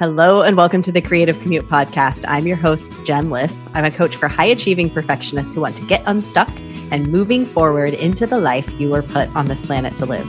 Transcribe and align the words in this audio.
Hello, 0.00 0.42
and 0.42 0.56
welcome 0.56 0.82
to 0.82 0.90
the 0.90 1.00
Creative 1.00 1.40
Commute 1.40 1.68
Podcast. 1.68 2.24
I'm 2.26 2.48
your 2.48 2.56
host, 2.56 2.96
Jen 3.04 3.30
Liss. 3.30 3.64
I'm 3.74 3.84
a 3.84 3.92
coach 3.92 4.16
for 4.16 4.26
high 4.26 4.46
achieving 4.46 4.90
perfectionists 4.90 5.54
who 5.54 5.60
want 5.60 5.76
to 5.76 5.86
get 5.86 6.02
unstuck 6.06 6.50
and 6.90 7.12
moving 7.12 7.46
forward 7.46 7.94
into 7.94 8.26
the 8.26 8.40
life 8.40 8.68
you 8.80 8.90
were 8.90 9.02
put 9.02 9.28
on 9.36 9.46
this 9.46 9.64
planet 9.64 9.96
to 9.98 10.04
live. 10.04 10.26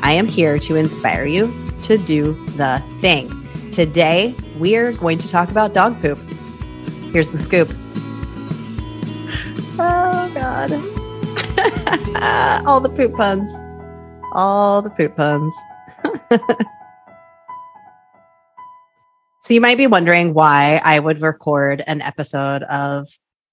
I 0.00 0.10
am 0.10 0.26
here 0.26 0.58
to 0.58 0.74
inspire 0.74 1.26
you 1.26 1.54
to 1.84 1.96
do 1.96 2.32
the 2.56 2.82
thing. 2.98 3.30
Today, 3.70 4.34
we're 4.58 4.90
going 4.90 5.18
to 5.18 5.28
talk 5.28 5.48
about 5.48 5.74
dog 5.74 6.02
poop. 6.02 6.18
Here's 7.12 7.28
the 7.28 7.38
scoop. 7.38 7.68
Oh, 9.78 10.28
God. 10.34 10.72
All 12.66 12.80
the 12.80 12.88
poop 12.88 13.14
puns. 13.14 13.54
All 14.32 14.82
the 14.82 14.90
poop 14.90 15.14
puns. 15.14 15.54
So 19.44 19.52
you 19.52 19.60
might 19.60 19.76
be 19.76 19.86
wondering 19.86 20.32
why 20.32 20.80
I 20.82 20.98
would 20.98 21.20
record 21.20 21.84
an 21.86 22.00
episode 22.00 22.62
of 22.62 23.06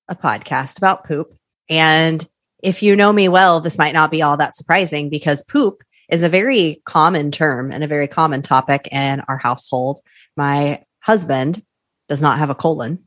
a 0.08 0.16
podcast 0.16 0.77
about 0.77 1.04
poop. 1.04 1.36
And 1.68 2.26
if 2.63 2.82
you 2.82 2.95
know 2.95 3.12
me 3.12 3.27
well, 3.27 3.59
this 3.59 3.77
might 3.77 3.94
not 3.94 4.09
be 4.09 4.22
all 4.22 4.38
that 4.38 4.55
surprising 4.55 5.09
because 5.09 5.44
poop 5.44 5.84
is 6.08 6.23
a 6.23 6.30
very 6.30 6.82
common 6.85 7.30
term 7.30 7.73
and 7.73 7.84
a 7.84 7.90
very 7.90 8.08
common 8.08 8.41
topic 8.41 8.88
in 8.90 9.20
our 9.27 9.35
household. 9.35 9.99
My 10.38 10.82
husband 11.02 11.62
does 12.08 12.21
not 12.21 12.40
have 12.40 12.49
a 12.49 12.55
colon 12.55 12.99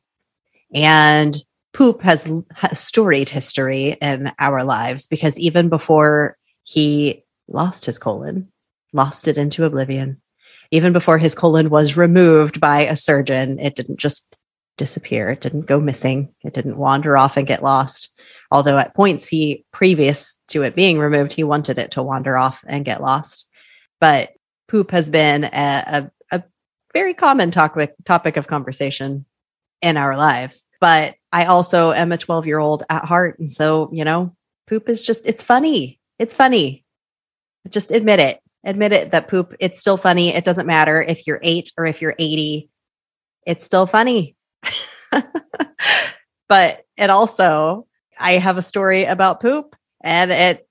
and 0.74 1.42
poop 1.72 2.02
has, 2.02 2.30
storied 2.74 3.30
history 3.30 3.96
in 4.02 4.30
our 4.38 4.62
lives 4.62 5.06
because 5.06 5.38
even 5.38 5.70
before 5.70 6.36
he 6.64 7.24
lost 7.48 7.86
his 7.86 7.98
colon, 7.98 8.52
lost 8.92 9.26
it 9.26 9.38
into 9.38 9.64
oblivion, 9.64 10.20
even 10.74 10.92
before 10.92 11.18
his 11.18 11.36
colon 11.36 11.70
was 11.70 11.96
removed 11.96 12.58
by 12.60 12.80
a 12.80 12.96
surgeon, 12.96 13.60
it 13.60 13.76
didn't 13.76 14.00
just 14.00 14.36
disappear. 14.76 15.30
It 15.30 15.40
didn't 15.40 15.66
go 15.66 15.78
missing. 15.78 16.34
It 16.42 16.52
didn't 16.52 16.76
wander 16.76 17.16
off 17.16 17.36
and 17.36 17.46
get 17.46 17.62
lost. 17.62 18.10
Although 18.50 18.78
at 18.78 18.92
points 18.92 19.28
he, 19.28 19.64
previous 19.70 20.36
to 20.48 20.62
it 20.62 20.74
being 20.74 20.98
removed, 20.98 21.32
he 21.32 21.44
wanted 21.44 21.78
it 21.78 21.92
to 21.92 22.02
wander 22.02 22.36
off 22.36 22.64
and 22.66 22.84
get 22.84 23.00
lost. 23.00 23.48
But 24.00 24.32
poop 24.66 24.90
has 24.90 25.08
been 25.08 25.44
a, 25.44 26.10
a, 26.32 26.38
a 26.38 26.42
very 26.92 27.14
common 27.14 27.52
topic 27.52 27.94
topic 28.04 28.36
of 28.36 28.48
conversation 28.48 29.26
in 29.80 29.96
our 29.96 30.16
lives. 30.16 30.66
But 30.80 31.14
I 31.30 31.44
also 31.44 31.92
am 31.92 32.10
a 32.10 32.18
12 32.18 32.48
year 32.48 32.58
old 32.58 32.82
at 32.90 33.04
heart. 33.04 33.38
And 33.38 33.52
so, 33.52 33.90
you 33.92 34.04
know, 34.04 34.34
poop 34.66 34.88
is 34.88 35.04
just, 35.04 35.24
it's 35.24 35.44
funny. 35.44 36.00
It's 36.18 36.34
funny. 36.34 36.84
Just 37.70 37.92
admit 37.92 38.18
it 38.18 38.40
admit 38.64 38.92
it 38.92 39.10
that 39.12 39.28
poop, 39.28 39.54
it's 39.60 39.80
still 39.80 39.96
funny. 39.96 40.34
It 40.34 40.44
doesn't 40.44 40.66
matter 40.66 41.02
if 41.02 41.26
you're 41.26 41.40
eight 41.42 41.72
or 41.76 41.86
if 41.86 42.00
you're 42.00 42.16
80, 42.18 42.68
it's 43.46 43.64
still 43.64 43.86
funny. 43.86 44.36
but 46.48 46.84
it 46.96 47.10
also, 47.10 47.86
I 48.18 48.32
have 48.32 48.56
a 48.56 48.62
story 48.62 49.04
about 49.04 49.40
poop 49.40 49.76
and 50.02 50.30
it 50.30 50.68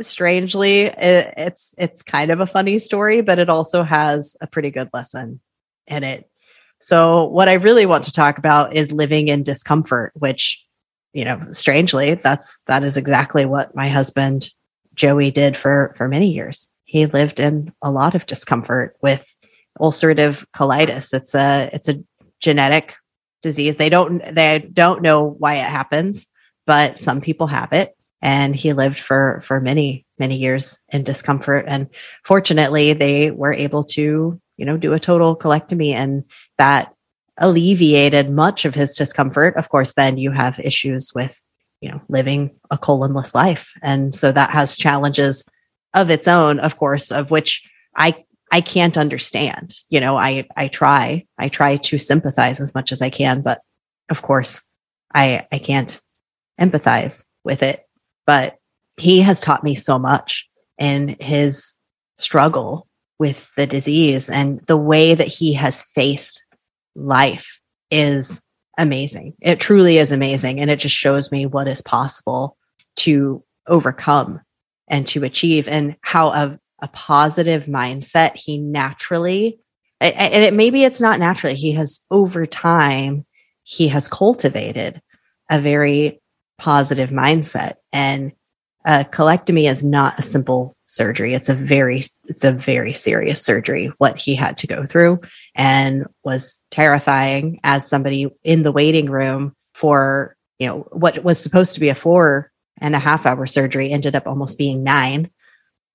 strangely 0.00 0.80
it, 0.80 1.34
it's 1.36 1.74
it's 1.78 2.02
kind 2.02 2.30
of 2.30 2.40
a 2.40 2.46
funny 2.46 2.78
story 2.78 3.20
but 3.20 3.38
it 3.38 3.48
also 3.48 3.82
has 3.82 4.36
a 4.40 4.46
pretty 4.46 4.70
good 4.70 4.88
lesson 4.92 5.40
in 5.86 6.02
it 6.02 6.28
so 6.80 7.24
what 7.26 7.48
i 7.48 7.52
really 7.52 7.86
want 7.86 8.04
to 8.04 8.12
talk 8.12 8.38
about 8.38 8.74
is 8.74 8.90
living 8.90 9.28
in 9.28 9.42
discomfort 9.42 10.12
which 10.14 10.64
you 11.12 11.24
know 11.24 11.40
strangely 11.50 12.14
that's 12.14 12.58
that 12.66 12.82
is 12.82 12.96
exactly 12.96 13.44
what 13.44 13.74
my 13.74 13.88
husband 13.88 14.50
joey 14.94 15.30
did 15.30 15.56
for 15.56 15.94
for 15.96 16.08
many 16.08 16.32
years 16.32 16.70
he 16.90 17.06
lived 17.06 17.38
in 17.38 17.72
a 17.82 17.88
lot 17.88 18.16
of 18.16 18.26
discomfort 18.26 18.96
with 19.00 19.32
ulcerative 19.78 20.44
colitis. 20.56 21.14
It's 21.14 21.36
a 21.36 21.70
it's 21.72 21.88
a 21.88 22.02
genetic 22.40 22.96
disease. 23.42 23.76
They 23.76 23.90
don't 23.90 24.34
they 24.34 24.58
don't 24.72 25.00
know 25.00 25.36
why 25.38 25.54
it 25.54 25.68
happens, 25.68 26.26
but 26.66 26.98
some 26.98 27.20
people 27.20 27.46
have 27.46 27.72
it. 27.72 27.96
And 28.22 28.56
he 28.56 28.72
lived 28.72 28.98
for 28.98 29.40
for 29.44 29.60
many 29.60 30.04
many 30.18 30.36
years 30.36 30.80
in 30.88 31.04
discomfort. 31.04 31.66
And 31.68 31.86
fortunately, 32.24 32.92
they 32.92 33.30
were 33.30 33.54
able 33.54 33.84
to 33.94 34.40
you 34.56 34.66
know 34.66 34.76
do 34.76 34.92
a 34.92 34.98
total 34.98 35.36
colectomy, 35.36 35.92
and 35.92 36.24
that 36.58 36.92
alleviated 37.38 38.30
much 38.30 38.64
of 38.64 38.74
his 38.74 38.96
discomfort. 38.96 39.56
Of 39.56 39.68
course, 39.68 39.92
then 39.92 40.18
you 40.18 40.32
have 40.32 40.58
issues 40.58 41.12
with 41.14 41.40
you 41.80 41.88
know 41.88 42.00
living 42.08 42.50
a 42.68 42.76
colonless 42.76 43.32
life, 43.32 43.70
and 43.80 44.12
so 44.12 44.32
that 44.32 44.50
has 44.50 44.76
challenges 44.76 45.44
of 45.94 46.10
its 46.10 46.28
own, 46.28 46.60
of 46.60 46.76
course, 46.76 47.10
of 47.10 47.30
which 47.30 47.68
I 47.96 48.24
I 48.52 48.60
can't 48.60 48.98
understand. 48.98 49.74
You 49.88 50.00
know, 50.00 50.16
I 50.16 50.46
I 50.56 50.68
try. 50.68 51.26
I 51.38 51.48
try 51.48 51.76
to 51.76 51.98
sympathize 51.98 52.60
as 52.60 52.74
much 52.74 52.92
as 52.92 53.00
I 53.02 53.10
can, 53.10 53.42
but 53.42 53.60
of 54.08 54.22
course, 54.22 54.62
I 55.14 55.46
I 55.52 55.58
can't 55.58 56.00
empathize 56.60 57.24
with 57.44 57.62
it. 57.62 57.84
But 58.26 58.58
he 58.96 59.20
has 59.20 59.40
taught 59.40 59.64
me 59.64 59.74
so 59.74 59.98
much 59.98 60.48
in 60.78 61.16
his 61.20 61.76
struggle 62.18 62.86
with 63.18 63.50
the 63.56 63.66
disease 63.66 64.30
and 64.30 64.60
the 64.66 64.76
way 64.76 65.14
that 65.14 65.28
he 65.28 65.52
has 65.54 65.82
faced 65.82 66.44
life 66.94 67.60
is 67.90 68.40
amazing. 68.78 69.34
It 69.40 69.60
truly 69.60 69.98
is 69.98 70.12
amazing 70.12 70.60
and 70.60 70.70
it 70.70 70.80
just 70.80 70.94
shows 70.94 71.30
me 71.30 71.46
what 71.46 71.68
is 71.68 71.82
possible 71.82 72.56
to 72.96 73.44
overcome 73.66 74.40
and 74.90 75.06
to 75.06 75.24
achieve 75.24 75.66
and 75.66 75.96
how 76.02 76.28
a, 76.28 76.58
a 76.80 76.88
positive 76.88 77.64
mindset 77.64 78.36
he 78.36 78.58
naturally 78.58 79.58
and 80.02 80.44
it 80.44 80.54
maybe 80.54 80.84
it's 80.84 81.00
not 81.00 81.18
naturally 81.18 81.54
he 81.54 81.72
has 81.72 82.00
over 82.10 82.46
time 82.46 83.24
he 83.62 83.88
has 83.88 84.08
cultivated 84.08 85.00
a 85.48 85.60
very 85.60 86.20
positive 86.58 87.10
mindset. 87.10 87.74
And 87.92 88.32
a 88.84 89.04
colectomy 89.04 89.70
is 89.70 89.84
not 89.84 90.18
a 90.18 90.22
simple 90.22 90.74
surgery. 90.86 91.34
It's 91.34 91.48
a 91.48 91.54
very 91.54 92.02
it's 92.24 92.44
a 92.44 92.52
very 92.52 92.94
serious 92.94 93.42
surgery 93.42 93.92
what 93.98 94.16
he 94.16 94.34
had 94.34 94.56
to 94.58 94.66
go 94.66 94.86
through 94.86 95.20
and 95.54 96.06
was 96.24 96.62
terrifying 96.70 97.60
as 97.62 97.86
somebody 97.86 98.28
in 98.42 98.62
the 98.62 98.72
waiting 98.72 99.10
room 99.10 99.54
for 99.74 100.34
you 100.58 100.66
know 100.66 100.88
what 100.92 101.22
was 101.22 101.38
supposed 101.38 101.74
to 101.74 101.80
be 101.80 101.90
a 101.90 101.94
four 101.94 102.50
and 102.80 102.94
a 102.94 102.98
half 102.98 103.26
hour 103.26 103.46
surgery 103.46 103.92
ended 103.92 104.14
up 104.14 104.26
almost 104.26 104.58
being 104.58 104.82
nine. 104.82 105.30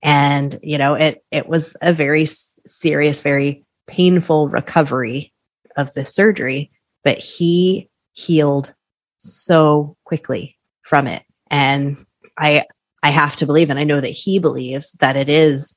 And, 0.02 0.60
you 0.62 0.78
know, 0.78 0.94
it, 0.94 1.24
it 1.32 1.48
was 1.48 1.76
a 1.82 1.94
very 1.94 2.26
serious, 2.66 3.22
very 3.22 3.64
painful 3.88 4.50
recovery 4.50 5.34
of 5.78 5.94
the 5.94 6.06
surgery, 6.06 6.72
but 7.04 7.18
he 7.18 7.90
healed 8.14 8.74
so 9.18 9.98
quickly 10.06 10.58
from 10.84 11.08
it. 11.08 11.24
And 11.50 12.06
I, 12.38 12.66
I 13.04 13.10
have 13.10 13.36
to 13.38 13.46
believe, 13.46 13.70
and 13.70 13.80
I 13.80 13.84
know 13.84 14.00
that 14.00 14.10
he 14.10 14.40
believes 14.40 14.92
that 15.00 15.16
it 15.16 15.30
is 15.30 15.76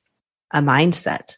a 0.51 0.61
mindset 0.61 1.37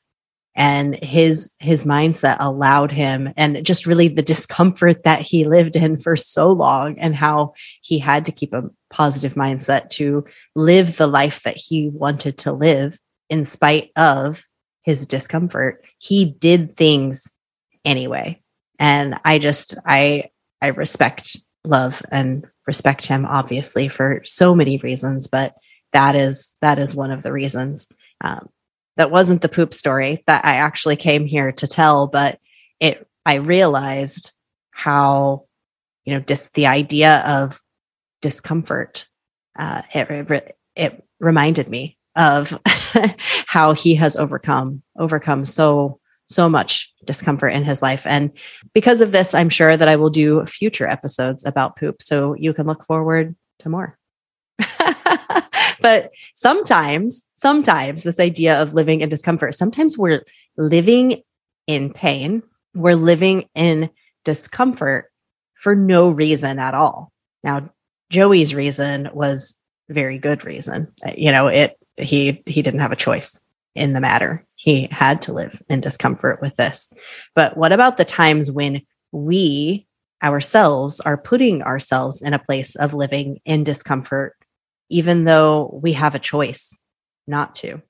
and 0.56 0.96
his 1.02 1.52
his 1.60 1.86
mindset 1.86 2.38
allowed 2.40 2.92
him 2.92 3.34
and 3.38 3.66
just 3.66 3.86
really 3.86 4.08
the 4.08 4.22
discomfort 4.22 5.04
that 5.04 5.22
he 5.22 5.46
lived 5.46 5.76
in 5.76 5.98
for 5.98 6.16
so 6.16 6.52
long 6.52 7.00
and 7.00 7.16
how 7.16 7.54
he 7.82 8.00
had 8.00 8.26
to 8.26 8.32
keep 8.32 8.54
a 8.54 8.70
positive 8.90 9.36
mindset 9.36 9.90
to 9.90 10.26
live 10.56 10.98
the 10.98 11.08
life 11.08 11.44
that 11.44 11.58
he 11.58 11.90
wanted 11.90 12.38
to 12.38 12.52
live 12.52 13.00
in 13.30 13.46
spite 13.46 13.92
of 13.96 14.44
his 14.82 15.08
discomfort. 15.08 15.86
He 16.00 16.26
did 16.26 16.76
things 16.76 17.32
anyway. 17.86 18.42
And 18.80 19.20
i 19.24 19.40
just 19.40 19.76
i 19.86 20.26
i 20.62 20.68
respect 20.68 21.38
love 21.64 22.02
and 22.12 22.46
respect 22.68 23.06
him 23.06 23.26
obviously 23.26 23.88
for 23.88 24.22
so 24.24 24.56
many 24.56 24.78
reasons 24.78 25.28
but 25.28 25.56
that 25.94 26.16
is 26.16 26.54
that 26.62 26.80
is 26.80 26.96
one 26.96 27.12
of 27.12 27.24
the 27.24 27.32
reasons. 27.32 27.88
Um, 28.22 28.50
that 28.98 29.12
wasn't 29.12 29.42
the 29.42 29.50
poop 29.50 29.74
story 29.74 30.24
that 30.28 30.46
I 30.46 30.56
actually 30.56 30.96
came 30.96 31.26
here 31.26 31.52
to 31.54 31.68
tell, 31.68 32.08
but 32.08 32.40
it 32.80 33.08
I 33.26 33.36
realized 33.36 34.32
how 34.72 35.46
you 36.06 36.14
know 36.14 36.20
just 36.22 36.54
the 36.54 36.68
idea 36.68 37.20
of 37.20 37.60
discomfort 38.22 39.08
uh, 39.58 39.82
it, 39.94 40.56
it, 40.76 41.04
reminded 41.20 41.70
me 41.70 41.98
of 42.16 42.58
how 43.46 43.74
he 43.74 43.94
has 43.96 44.18
overcome 44.18 44.82
overcome 44.98 45.46
so 45.46 46.00
so 46.28 46.50
much 46.50 46.92
discomfort 47.06 47.50
in 47.50 47.64
his 47.64 47.82
life. 47.82 48.08
And 48.08 48.32
because 48.74 49.02
of 49.02 49.12
this 49.12 49.34
i'm 49.34 49.50
sure 49.50 49.78
that 49.78 49.88
i 49.88 49.96
will 49.96 50.10
do 50.10 50.46
future 50.46 50.88
episodes 50.88 51.46
about 51.46 51.78
poop. 51.78 52.02
So 52.02 52.34
you 52.34 52.54
can 52.54 52.66
look 52.66 52.86
forward 52.86 53.36
to 53.60 53.70
more 53.70 53.98
but 55.82 56.12
sometimes, 56.34 57.26
sometimes 57.36 58.04
this 58.04 58.20
idea 58.20 58.62
of 58.62 58.74
living 58.74 59.02
in 59.02 59.10
discomfort, 59.10 59.56
sometimes 59.56 59.98
we're 59.98 60.24
living 60.58 61.22
in 61.68 61.94
pain, 61.94 62.44
we're 62.74 62.96
living 62.96 63.46
in 63.56 63.90
discomfort 64.24 65.12
for 65.56 65.76
no 65.76 66.10
reason 66.10 66.60
at 66.60 66.74
all. 66.74 67.12
Now, 67.44 67.72
Joey's 68.10 68.54
reason 68.54 69.10
was 69.14 69.56
very 69.90 70.18
good 70.18 70.44
reason. 70.46 70.92
You 71.16 71.32
know, 71.32 71.48
it 71.48 71.78
he 71.98 72.42
he 72.46 72.62
didn't 72.62 72.80
have 72.80 72.92
a 72.92 72.98
choice. 72.98 73.42
in 73.74 73.94
the 73.94 74.02
matter. 74.02 74.46
He 74.56 74.90
had 74.92 75.22
to 75.24 75.34
live 75.34 75.62
in 75.70 75.80
discomfort 75.80 76.42
with 76.42 76.56
this. 76.58 76.92
But 77.36 77.56
what 77.56 77.72
about 77.72 77.96
the 77.96 78.06
times 78.06 78.52
when 78.52 78.82
we 79.14 79.88
ourselves 80.22 81.00
are 81.00 81.18
putting 81.18 81.64
ourselves 81.64 82.22
in 82.22 82.34
a 82.34 82.40
place 82.40 82.76
of 82.76 82.94
living 82.94 83.40
in 83.46 83.64
discomfort, 83.64 84.36
even 84.92 85.24
though 85.24 85.80
we 85.82 85.94
have 85.94 86.16
a 86.16 86.20
choice 86.20 86.78
not 87.28 87.56
to? 87.56 87.82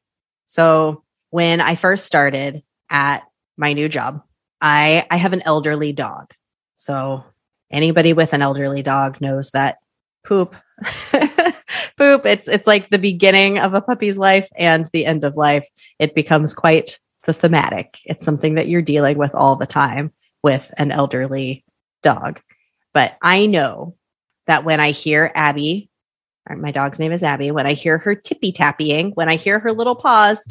So 0.45 1.03
when 1.30 1.62
I 1.62 1.75
first 1.75 2.06
started 2.06 2.63
at 2.89 3.24
my 3.57 3.74
new 3.74 3.89
job, 3.89 4.21
I, 4.62 5.06
I 5.09 5.18
have 5.18 5.33
an 5.33 5.42
elderly 5.45 5.94
dog. 5.94 6.33
So 6.75 7.24
anybody 7.71 8.13
with 8.13 8.33
an 8.33 8.42
elderly 8.42 8.83
dog 8.83 9.21
knows 9.21 9.51
that 9.51 9.77
poop 10.24 10.56
poop 11.98 12.25
it's 12.25 12.48
it's 12.48 12.68
like 12.68 12.89
the 12.89 13.00
beginning 13.00 13.57
of 13.57 13.74
a 13.74 13.81
puppy's 13.81 14.18
life 14.18 14.48
and 14.56 14.88
the 14.94 15.06
end 15.06 15.24
of 15.24 15.36
life 15.36 15.68
it 16.00 16.13
becomes 16.13 16.53
quite 16.53 17.00
the 17.24 17.33
thematic 17.33 17.98
it's 18.06 18.25
something 18.25 18.56
that 18.56 18.68
you're 18.68 18.81
dealing 18.81 19.18
with 19.18 19.33
all 19.33 19.56
the 19.56 19.65
time 19.65 20.12
with 20.44 20.71
an 20.77 20.92
elderly 20.92 21.63
dog 22.03 22.39
but 22.94 23.18
i 23.21 23.45
know 23.45 23.95
that 24.48 24.63
when 24.63 24.80
i 24.80 24.92
hear 24.92 25.31
abby 25.33 25.89
my 26.57 26.71
dog's 26.71 26.99
name 26.99 27.11
is 27.11 27.23
abby 27.23 27.51
when 27.51 27.67
i 27.67 27.73
hear 27.73 27.97
her 27.97 28.15
tippy 28.15 28.51
tapping 28.51 29.11
when 29.11 29.29
i 29.29 29.35
hear 29.35 29.59
her 29.59 29.71
little 29.71 29.95
paws 29.95 30.43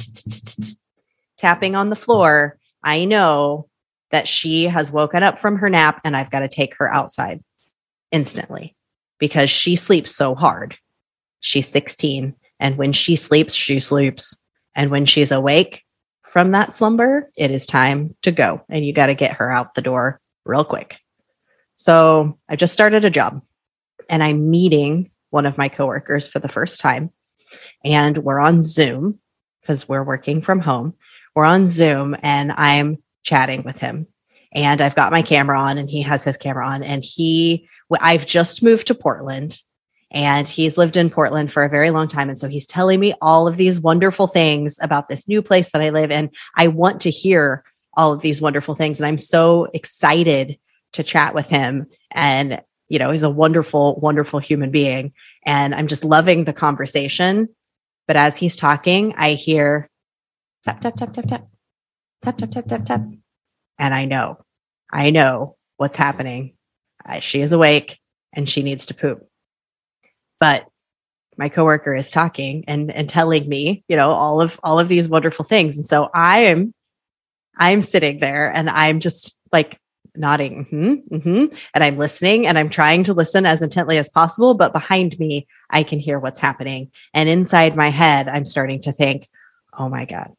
tapping 1.37 1.75
on 1.75 1.91
the 1.91 1.97
floor 1.97 2.59
i 2.83 3.05
know 3.05 3.67
that 4.11 4.27
she 4.27 4.65
has 4.65 4.91
woken 4.91 5.23
up 5.23 5.39
from 5.39 5.57
her 5.57 5.69
nap 5.69 6.01
and 6.05 6.17
i've 6.17 6.31
got 6.31 6.41
to 6.41 6.49
take 6.49 6.75
her 6.77 6.93
outside 6.93 7.43
instantly 8.13 8.75
because 9.21 9.51
she 9.51 9.77
sleeps 9.77 10.13
so 10.15 10.35
hard. 10.35 10.77
She's 11.39 11.69
16. 11.69 12.35
And 12.59 12.77
when 12.77 12.93
she 12.93 13.15
sleeps, 13.15 13.55
she 13.55 13.79
sleeps. 13.79 14.37
And 14.75 14.91
when 14.91 15.07
she's 15.07 15.31
awake 15.31 15.85
from 16.23 16.51
that 16.53 16.73
slumber, 16.73 17.31
it 17.37 17.51
is 17.51 17.67
time 17.67 18.17
to 18.23 18.33
go. 18.33 18.63
And 18.69 18.85
you 18.85 18.93
got 18.93 19.07
to 19.07 19.15
get 19.15 19.35
her 19.35 19.51
out 19.51 19.75
the 19.75 19.83
door 19.83 20.21
real 20.45 20.65
quick. 20.65 20.97
So 21.77 22.39
I 22.49 22.57
just 22.57 22.73
started 22.73 23.05
a 23.05 23.11
job 23.11 23.43
and 24.09 24.23
I'm 24.23 24.51
meeting 24.51 25.10
one 25.31 25.47
of 25.47 25.59
my 25.59 25.69
coworkers 25.69 26.29
for 26.29 26.39
the 26.39 26.49
first 26.49 26.81
time. 26.81 27.11
And 27.85 28.19
we're 28.19 28.41
on 28.41 28.63
Zoom 28.63 29.19
because 29.61 29.89
we're 29.89 30.05
working 30.05 30.43
from 30.43 30.61
home. 30.61 30.95
We're 31.35 31.45
on 31.45 31.67
Zoom 31.67 32.17
and 32.23 32.53
I'm 32.53 32.99
chatting 33.23 33.63
with 33.63 33.79
him 33.79 34.07
and 34.53 34.81
I've 34.81 34.95
got 34.95 35.13
my 35.13 35.23
camera 35.23 35.59
on 35.61 35.79
and 35.79 35.89
he 35.89 36.03
has 36.03 36.25
his 36.25 36.37
camera 36.37 36.67
on 36.67 36.83
and 36.83 37.05
he 37.05 37.69
I've 38.01 38.27
just 38.27 38.63
moved 38.63 38.87
to 38.89 38.95
Portland 38.95 39.61
and 40.11 40.49
he's 40.49 40.77
lived 40.77 40.97
in 40.97 41.11
Portland 41.11 41.53
for 41.53 41.63
a 41.63 41.69
very 41.69 41.91
long 41.91 42.09
time 42.09 42.29
and 42.29 42.39
so 42.39 42.49
he's 42.49 42.67
telling 42.67 42.99
me 42.99 43.15
all 43.21 43.47
of 43.47 43.57
these 43.57 43.79
wonderful 43.79 44.27
things 44.27 44.79
about 44.83 45.09
this 45.09 45.29
new 45.29 45.43
place 45.43 45.71
that 45.71 45.83
I 45.83 45.91
live 45.91 46.11
in. 46.11 46.31
I 46.57 46.67
want 46.67 47.01
to 47.03 47.11
hear 47.11 47.65
all 47.95 48.13
of 48.13 48.21
these 48.21 48.41
wonderful 48.41 48.75
things 48.75 48.99
and 48.99 49.07
I'm 49.07 49.19
so 49.19 49.69
excited 49.73 50.59
to 50.93 51.03
chat 51.03 51.35
with 51.35 51.49
him 51.49 51.87
and 52.11 52.61
you 52.91 52.99
know 52.99 53.11
he's 53.11 53.23
a 53.23 53.31
wonderful 53.31 53.99
wonderful 54.01 54.39
human 54.39 54.71
being 54.71 55.15
and 55.47 55.75
I'm 55.75 55.87
just 55.87 56.05
loving 56.05 56.45
the 56.45 56.53
conversation 56.53 57.49
but 58.07 58.17
as 58.17 58.37
he's 58.37 58.57
talking 58.57 59.15
I 59.17 59.33
hear 59.33 59.89
tap 60.65 60.83
tap 60.83 60.97
tap 60.97 61.15
tap 61.15 61.27
tap 61.27 61.49
tap 62.23 62.37
tap 62.37 62.51
tap 62.51 62.67
tap 62.69 62.85
tap 62.85 63.03
and 63.81 63.95
I 63.95 64.05
know, 64.05 64.45
I 64.93 65.09
know 65.09 65.57
what's 65.79 65.97
happening. 65.97 66.55
She 67.21 67.41
is 67.41 67.51
awake 67.51 67.99
and 68.35 68.49
she 68.49 68.63
needs 68.63 68.87
to 68.87 68.95
poop. 68.95 69.27
But 70.39 70.67
my 71.39 71.49
coworker 71.49 71.95
is 71.95 72.11
talking 72.11 72.65
and, 72.69 72.93
and 72.93 73.09
telling 73.09 73.49
me, 73.49 73.83
you 73.89 73.97
know, 73.97 74.11
all 74.11 74.43
of 74.43 74.61
all 74.63 74.79
of 74.79 74.89
these 74.89 75.09
wonderful 75.09 75.47
things. 75.47 75.79
And 75.79 75.89
so 75.89 76.11
I 76.13 76.41
am 76.41 76.75
I'm 77.57 77.81
sitting 77.81 78.21
there 78.21 78.55
and 78.55 78.69
I'm 78.69 79.01
just 79.01 79.35
like 79.51 79.81
nodding, 80.17 80.67
mm-hmm, 80.67 81.15
mm-hmm, 81.15 81.55
and 81.75 81.85
I'm 81.85 81.99
listening 81.99 82.47
and 82.47 82.59
I'm 82.59 82.71
trying 82.71 83.05
to 83.05 83.15
listen 83.15 83.47
as 83.47 83.63
intently 83.63 83.99
as 83.99 84.09
possible. 84.09 84.55
But 84.55 84.73
behind 84.73 85.19
me, 85.19 85.47
I 85.71 85.83
can 85.83 85.99
hear 85.99 86.19
what's 86.19 86.39
happening. 86.39 86.91
And 87.15 87.29
inside 87.29 87.77
my 87.77 87.91
head, 87.91 88.29
I'm 88.29 88.47
starting 88.47 88.81
to 88.83 88.93
think, 88.93 89.29
oh 89.79 89.89
my 89.89 90.05
God, 90.05 90.33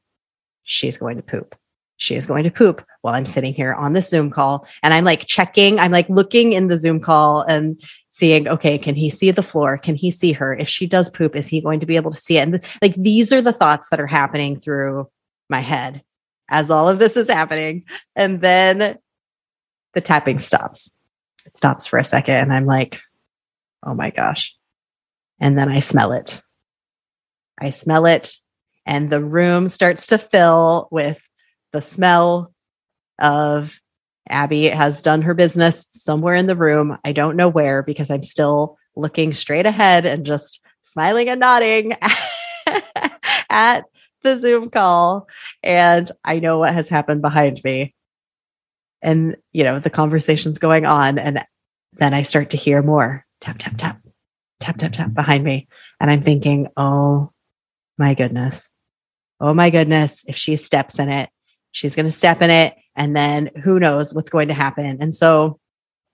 she's 0.64 0.98
going 0.98 1.18
to 1.18 1.24
poop 1.24 1.56
she 2.02 2.16
is 2.16 2.26
going 2.26 2.44
to 2.44 2.50
poop 2.50 2.84
while 3.02 3.14
I'm 3.14 3.28
sitting 3.28 3.54
here 3.54 3.76
on 3.76 3.94
this 3.94 4.10
Zoom 4.10 4.32
call. 4.32 4.66
And 4.82 4.92
I'm 4.92 5.06
like 5.06 5.28
checking, 5.28 5.78
I'm 5.78 5.92
like 5.92 6.10
looking 6.10 6.52
in 6.52 6.68
the 6.68 6.78
Zoom 6.78 7.00
call 7.00 7.42
and 7.42 7.80
seeing, 8.10 8.48
okay, 8.48 8.80
can 8.80 8.96
he 8.96 9.08
see 9.08 9.30
the 9.30 9.44
floor? 9.44 9.78
Can 9.78 9.94
he 9.94 10.10
see 10.10 10.32
her? 10.32 10.56
If 10.56 10.68
she 10.68 10.88
does 10.88 11.12
poop, 11.12 11.36
is 11.36 11.48
he 11.48 11.62
going 11.62 11.80
to 11.80 11.86
be 11.86 11.98
able 11.98 12.10
to 12.10 12.18
see 12.18 12.40
it? 12.40 12.42
And 12.42 12.54
th- 12.54 12.78
like 12.82 12.96
these 12.96 13.32
are 13.32 13.42
the 13.42 13.54
thoughts 13.54 13.90
that 13.90 14.00
are 14.00 14.08
happening 14.08 14.60
through 14.60 15.10
my 15.48 15.60
head 15.60 16.02
as 16.50 16.72
all 16.72 16.90
of 16.90 16.98
this 16.98 17.16
is 17.16 17.30
happening. 17.30 17.86
And 18.16 18.42
then 18.42 18.98
the 19.94 20.02
tapping 20.02 20.40
stops. 20.40 20.92
It 21.46 21.58
stops 21.58 21.88
for 21.88 22.00
a 22.00 22.06
second. 22.06 22.36
And 22.36 22.54
I'm 22.54 22.66
like, 22.66 23.00
oh 23.84 23.94
my 23.94 24.10
gosh. 24.10 24.56
And 25.40 25.58
then 25.58 25.70
I 25.70 25.80
smell 25.80 26.12
it. 26.12 26.42
I 27.60 27.72
smell 27.72 28.06
it. 28.06 28.36
And 28.86 29.10
the 29.10 29.24
room 29.24 29.68
starts 29.68 30.08
to 30.08 30.18
fill 30.18 30.88
with 30.92 31.22
the 31.72 31.82
smell 31.82 32.54
of 33.20 33.80
Abby 34.30 34.66
has 34.66 35.02
done 35.02 35.22
her 35.24 35.34
business 35.34 35.88
somewhere 35.92 36.36
in 36.36 36.48
the 36.48 36.56
room. 36.56 36.98
I 37.04 37.12
don't 37.12 37.36
know 37.36 37.50
where 37.50 37.84
because 37.84 38.10
I'm 38.10 38.24
still 38.24 38.78
looking 38.96 39.34
straight 39.34 39.66
ahead 39.66 40.06
and 40.06 40.26
just 40.26 40.60
smiling 40.82 41.30
and 41.30 41.40
nodding 41.40 41.94
at 43.50 43.86
the 44.24 44.38
Zoom 44.38 44.70
call. 44.70 45.28
And 45.64 46.10
I 46.24 46.40
know 46.40 46.60
what 46.60 46.74
has 46.74 46.90
happened 46.90 47.22
behind 47.22 47.62
me. 47.64 47.94
And, 49.01 49.36
you 49.51 49.63
know, 49.63 49.80
the 49.80 49.89
conversation's 49.89 50.59
going 50.59 50.86
on. 50.86 51.18
And 51.18 51.42
then 51.94 52.13
I 52.13 52.21
start 52.21 52.51
to 52.51 52.57
hear 52.57 52.81
more 52.81 53.25
tap, 53.39 53.57
tap, 53.59 53.74
tap, 53.77 54.01
tap, 54.59 54.77
tap, 54.77 54.94
tap 54.94 55.13
behind 55.13 55.44
me. 55.44 55.68
And 56.00 56.12
I'm 56.12 56.21
thinking, 56.21 56.68
oh 56.77 57.31
my 57.98 58.13
goodness. 58.13 58.69
Oh 59.39 59.53
my 59.53 59.69
goodness. 59.69 60.24
If 60.27 60.36
she 60.36 60.56
steps 60.56 61.00
in 61.00 61.09
it, 61.09 61.30
she's 61.71 61.95
going 61.95 62.06
to 62.06 62.12
step 62.12 62.42
in 62.42 62.50
it 62.50 62.75
and 62.95 63.15
then 63.15 63.50
who 63.63 63.80
knows 63.80 64.13
what's 64.13 64.30
going 64.30 64.48
to 64.48 64.53
happen 64.53 64.98
and 65.01 65.15
so 65.15 65.59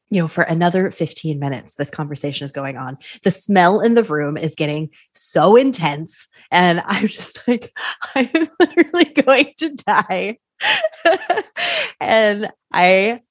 you 0.10 0.22
know 0.22 0.28
for 0.28 0.44
another 0.44 0.92
15 0.92 1.40
minutes 1.40 1.76
this 1.76 1.90
conversation 1.90 2.46
is 2.46 2.52
going 2.52 2.78
on 2.78 2.98
the 3.24 3.32
smell 3.32 3.80
in 3.80 3.96
the 3.96 4.04
room 4.04 4.38
is 4.38 4.56
getting 4.56 4.90
so 5.14 5.56
intense 5.56 6.28
and 6.52 6.82
i'm 6.86 7.08
just 7.08 7.46
like 7.48 7.76
i'm 8.16 8.30
literally 8.60 9.06
going 9.06 9.54
to 9.58 9.70
die 9.76 10.38
and 12.02 12.52
i 12.74 13.22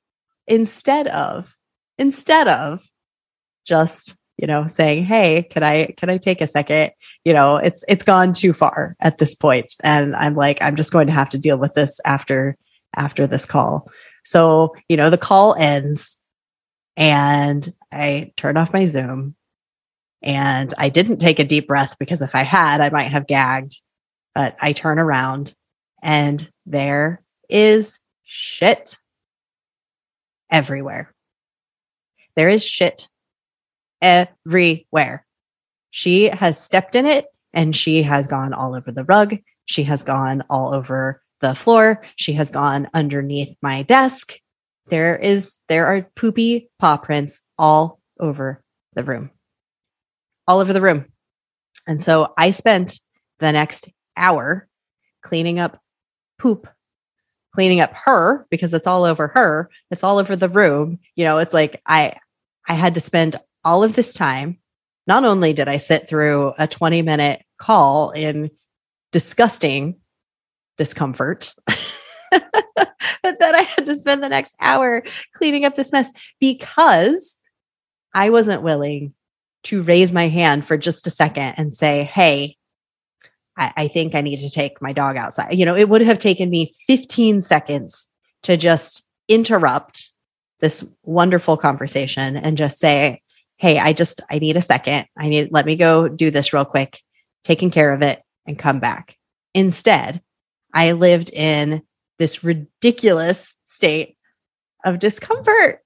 instead 0.47 1.07
of 1.09 1.57
instead 1.99 2.49
of 2.49 2.87
just 3.67 4.15
you 4.39 4.47
know 4.47 4.67
saying 4.67 5.05
hey 5.05 5.43
can 5.43 5.63
i 5.63 5.87
can 5.97 6.11
i 6.11 6.19
take 6.19 6.41
a 6.41 6.47
second? 6.47 6.91
You 7.25 7.33
know 7.33 7.57
it's 7.57 7.85
it's 7.89 8.05
gone 8.05 8.33
too 8.33 8.53
far 8.53 8.97
at 9.01 9.19
this 9.19 9.35
point 9.35 9.75
and 9.83 10.15
i'm 10.15 10.37
like 10.37 10.59
i'm 10.61 10.77
just 10.77 10.93
going 10.93 11.07
to 11.09 11.13
have 11.13 11.31
to 11.31 11.39
deal 11.39 11.59
with 11.59 11.75
this 11.75 12.01
after 12.05 12.57
after 12.95 13.27
this 13.27 13.45
call. 13.45 13.91
So 14.25 14.75
you 14.89 14.97
know 14.97 15.11
the 15.11 15.19
call 15.19 15.55
ends 15.55 16.21
and 16.97 17.73
i 17.93 18.33
turn 18.37 18.57
off 18.57 18.73
my 18.73 18.85
zoom 18.85 19.35
and 20.23 20.73
i 20.79 20.89
didn't 20.89 21.19
take 21.19 21.39
a 21.39 21.45
deep 21.45 21.67
breath 21.67 21.97
because 21.99 22.23
if 22.23 22.35
i 22.35 22.43
had 22.43 22.81
i 22.81 22.89
might 22.89 23.11
have 23.11 23.27
gagged 23.27 23.77
but 24.35 24.57
i 24.61 24.73
turn 24.73 24.99
around 24.99 25.55
and 26.03 26.51
there 26.67 27.23
is 27.49 27.99
shit 28.25 28.99
everywhere 30.51 31.15
there 32.37 32.51
is 32.51 32.65
shit 32.65 33.09
everywhere. 34.01 35.27
She 35.91 36.25
has 36.25 36.63
stepped 36.63 36.95
in 36.95 37.07
it 37.07 37.27
and 37.53 37.75
she 37.75 38.03
has 38.03 38.27
gone 38.27 38.53
all 38.53 38.75
over 38.75 38.93
the 38.93 39.05
rug. 39.05 39.37
She 39.65 39.83
has 39.85 40.03
gone 40.03 40.45
all 40.49 40.73
over 40.73 41.23
the 41.41 41.55
floor. 41.55 42.03
She 42.17 42.35
has 42.35 42.51
gone 42.51 42.89
underneath 42.95 43.57
my 43.63 43.83
desk. 43.83 44.35
There 44.89 45.17
is, 45.17 45.59
there 45.69 45.87
are 45.87 46.03
poopy 46.15 46.71
paw 46.79 46.99
prints 46.99 47.41
all 47.59 48.01
over 48.21 48.63
the 48.95 49.03
room, 49.03 49.31
all 50.47 50.61
over 50.61 50.73
the 50.73 50.81
room. 50.81 51.07
And 51.87 52.03
so 52.03 52.33
I 52.37 52.51
spent 52.51 53.01
the 53.39 53.53
next 53.53 53.89
hour 54.17 54.69
cleaning 55.23 55.59
up 55.59 55.81
poop, 56.39 56.69
cleaning 57.53 57.81
up 57.81 57.93
her 57.95 58.47
because 58.51 58.75
it's 58.75 58.87
all 58.87 59.05
over 59.05 59.29
her. 59.29 59.71
It's 59.91 60.05
all 60.05 60.19
over 60.19 60.37
the 60.37 60.49
room. 60.49 60.99
You 61.15 61.25
know, 61.25 61.39
it's 61.39 61.55
like 61.55 61.81
I, 61.87 62.15
I 62.69 62.75
had 62.75 62.95
to 62.95 63.01
spend 63.01 63.41
all 63.65 63.83
of 63.83 63.97
this 63.97 64.15
time, 64.15 64.59
not 65.07 65.25
only 65.25 65.53
did 65.53 65.69
I 65.69 65.77
sit 65.77 66.09
through 66.09 66.55
a 66.59 66.69
20 66.69 67.03
minute 67.03 67.43
call 67.59 68.11
in 68.11 68.51
disgusting 69.11 69.97
discomfort, 70.79 71.55
but 72.31 73.39
then 73.41 73.57
I 73.57 73.63
had 73.63 73.87
to 73.87 73.97
spend 73.97 74.23
the 74.23 74.29
next 74.29 74.57
hour 74.61 75.03
cleaning 75.35 75.65
up 75.65 75.75
this 75.75 75.93
mess 75.93 76.13
because 76.41 77.39
I 78.15 78.31
wasn't 78.31 78.63
willing 78.63 79.15
to 79.65 79.83
raise 79.83 80.13
my 80.13 80.29
hand 80.29 80.65
for 80.65 80.77
just 80.77 81.07
a 81.07 81.11
second 81.11 81.55
and 81.57 81.75
say, 81.75 82.05
Hey, 82.05 82.56
I, 83.57 83.73
I 83.77 83.89
think 83.89 84.15
I 84.15 84.21
need 84.21 84.39
to 84.39 84.51
take 84.51 84.81
my 84.83 84.93
dog 84.93 85.17
outside. 85.17 85.55
You 85.55 85.65
know, 85.65 85.77
it 85.77 85.89
would 85.89 86.03
have 86.03 86.19
taken 86.19 86.51
me 86.51 86.75
15 86.87 87.43
seconds 87.43 88.09
to 88.43 88.57
just 88.57 89.03
interrupt 89.29 90.11
this 90.61 90.85
wonderful 91.03 91.57
conversation 91.57 92.37
and 92.37 92.57
just 92.57 92.79
say, 92.79 93.23
Hey, 93.57 93.79
I 93.79 93.93
just, 93.93 94.21
I 94.31 94.39
need 94.39 94.57
a 94.57 94.63
second. 94.63 95.07
I 95.17 95.29
need, 95.29 95.49
let 95.51 95.65
me 95.65 95.77
go 95.77 96.09
do 96.09 96.31
this 96.31 96.53
real 96.53 96.67
quick, 96.67 97.01
taking 97.43 97.71
care 97.71 97.93
of 97.93 98.03
it 98.03 98.23
and 98.47 98.59
come 98.59 98.81
back. 98.81 99.17
Instead, 99.55 100.21
I 100.75 100.93
lived 100.93 101.31
in 101.31 101.83
this 102.19 102.45
ridiculous 102.45 103.55
state 103.65 104.17
of 104.85 104.99
discomfort. 104.99 105.81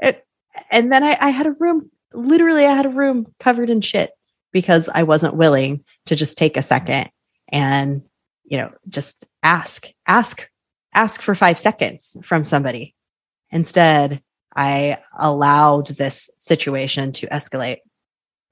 It, 0.00 0.26
and 0.70 0.92
then 0.92 1.04
I, 1.04 1.16
I 1.20 1.30
had 1.30 1.46
a 1.46 1.52
room, 1.52 1.90
literally, 2.12 2.66
I 2.66 2.74
had 2.74 2.86
a 2.86 2.90
room 2.90 3.32
covered 3.38 3.70
in 3.70 3.80
shit 3.82 4.10
because 4.52 4.88
I 4.92 5.02
wasn't 5.02 5.36
willing 5.36 5.84
to 6.06 6.16
just 6.16 6.38
take 6.38 6.56
a 6.56 6.62
second 6.62 7.10
and, 7.48 8.02
you 8.44 8.58
know, 8.58 8.70
just 8.88 9.26
ask, 9.42 9.88
ask, 10.06 10.48
ask 10.94 11.20
for 11.20 11.34
five 11.34 11.58
seconds 11.58 12.16
from 12.22 12.44
somebody. 12.44 12.94
Instead, 13.50 14.22
I 14.54 14.98
allowed 15.18 15.88
this 15.88 16.30
situation 16.38 17.12
to 17.12 17.26
escalate. 17.28 17.78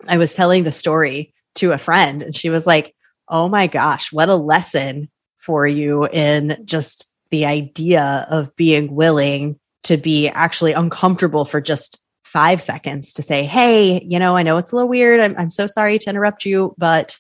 I 0.08 0.16
was 0.16 0.34
telling 0.34 0.64
the 0.64 0.72
story 0.72 1.34
to 1.56 1.72
a 1.72 1.78
friend 1.78 2.22
and 2.22 2.34
she 2.34 2.50
was 2.50 2.66
like, 2.66 2.94
Oh 3.28 3.48
my 3.48 3.66
gosh, 3.66 4.12
what 4.12 4.28
a 4.28 4.34
lesson 4.34 5.08
for 5.38 5.66
you 5.66 6.06
in 6.06 6.62
just 6.64 7.06
the 7.30 7.46
idea 7.46 8.26
of 8.28 8.54
being 8.56 8.94
willing 8.94 9.58
to 9.84 9.96
be 9.96 10.28
actually 10.28 10.72
uncomfortable 10.72 11.44
for 11.44 11.60
just 11.60 11.98
five 12.32 12.62
seconds 12.62 13.12
to 13.14 13.22
say, 13.22 13.44
Hey, 13.44 14.02
you 14.04 14.18
know, 14.18 14.36
I 14.36 14.42
know 14.42 14.56
it's 14.56 14.72
a 14.72 14.76
little 14.76 14.88
weird. 14.88 15.20
I'm, 15.20 15.34
I'm 15.36 15.50
so 15.50 15.66
sorry 15.66 15.98
to 15.98 16.10
interrupt 16.10 16.44
you, 16.44 16.74
but 16.78 17.18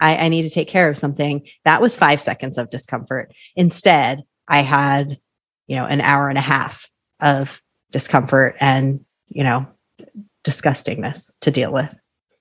I, 0.00 0.16
I 0.16 0.28
need 0.28 0.42
to 0.42 0.50
take 0.50 0.68
care 0.68 0.88
of 0.88 0.96
something. 0.96 1.46
That 1.64 1.82
was 1.82 1.96
five 1.96 2.20
seconds 2.20 2.56
of 2.56 2.70
discomfort. 2.70 3.32
Instead, 3.54 4.22
I 4.48 4.62
had, 4.62 5.18
you 5.66 5.76
know, 5.76 5.84
an 5.84 6.00
hour 6.00 6.28
and 6.28 6.38
a 6.38 6.42
half 6.42 6.86
of 7.20 7.60
discomfort 7.90 8.56
and, 8.60 9.04
you 9.28 9.44
know, 9.44 9.66
disgustingness 10.42 11.32
to 11.40 11.50
deal 11.50 11.72
with. 11.72 11.94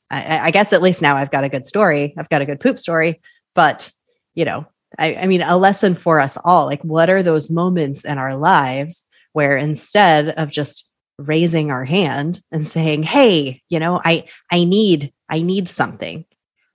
I, 0.10 0.40
I, 0.40 0.52
guess 0.52 0.72
at 0.72 0.82
least 0.82 1.02
now 1.02 1.18
I've 1.18 1.32
got 1.32 1.44
a 1.44 1.50
good 1.50 1.66
story. 1.66 2.14
I've 2.18 2.30
got 2.30 2.42
a 2.42 2.46
good 2.46 2.60
poop 2.60 2.78
story, 2.78 3.22
but 3.56 3.92
you 4.36 4.46
know, 4.46 4.68
I, 5.00 5.16
I 5.16 5.26
mean, 5.26 5.42
a 5.42 5.58
lesson 5.58 5.96
for 5.96 6.20
us 6.20 6.38
all. 6.44 6.66
Like, 6.66 6.84
what 6.84 7.10
are 7.10 7.24
those 7.24 7.50
moments 7.50 8.06
in 8.06 8.18
our 8.18 8.36
lives 8.36 9.06
where 9.34 9.58
instead 9.58 10.30
of 10.30 10.52
just 10.52 10.85
raising 11.18 11.72
our 11.72 11.86
hand 11.86 12.42
and 12.52 12.68
saying, 12.68 13.04
"Hey, 13.04 13.62
you 13.70 13.80
know, 13.80 14.02
I 14.04 14.26
I 14.52 14.64
need 14.64 15.14
I 15.30 15.42
need 15.42 15.68
something," 15.68 16.26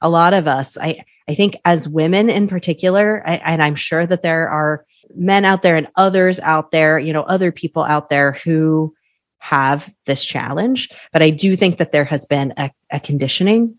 a 0.01 0.09
lot 0.09 0.35
of 0.35 0.47
us, 0.47 0.77
I 0.79 1.05
I 1.31 1.35
think, 1.35 1.57
as 1.65 1.89
women 1.89 2.29
in 2.29 2.49
particular, 2.49 3.23
I, 3.25 3.37
and 3.37 3.63
I'm 3.63 3.77
sure 3.77 4.05
that 4.05 4.23
there 4.23 4.49
are 4.49 4.85
men 5.15 5.45
out 5.45 5.63
there 5.63 5.77
and 5.77 5.87
others 5.95 6.41
out 6.41 6.73
there, 6.73 6.99
you 6.99 7.13
know, 7.13 7.23
other 7.23 7.53
people 7.53 7.85
out 7.85 8.11
there 8.11 8.33
who 8.45 8.93
have 9.39 9.93
this 10.07 10.25
challenge. 10.25 10.91
But 11.13 11.23
I 11.23 11.31
do 11.31 11.57
think 11.57 11.79
that 11.79 11.93
there 11.93 12.05
has 12.05 12.27
been 12.27 12.53
a, 12.57 12.73
a 12.91 12.99
conditioning, 12.99 13.79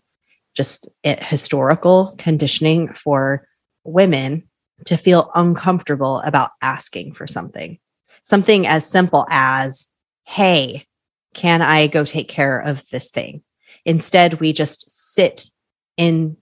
just 0.54 0.88
historical 1.04 2.14
conditioning 2.18 2.92
for 2.94 3.46
women 3.84 4.48
to 4.86 4.96
feel 4.96 5.30
uncomfortable 5.34 6.20
about 6.20 6.52
asking 6.62 7.12
for 7.12 7.26
something. 7.26 7.78
Something 8.22 8.66
as 8.66 8.86
simple 8.86 9.26
as, 9.28 9.88
Hey, 10.24 10.86
can 11.34 11.62
I 11.62 11.86
go 11.86 12.04
take 12.04 12.28
care 12.28 12.58
of 12.58 12.88
this 12.90 13.10
thing? 13.10 13.42
Instead, 13.84 14.40
we 14.40 14.52
just 14.52 14.90
sit 15.14 15.50
in 15.96 16.36